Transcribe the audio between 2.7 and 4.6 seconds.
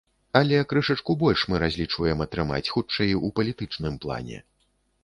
хутчэй, у палітычным плане.